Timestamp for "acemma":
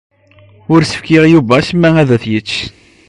1.57-1.89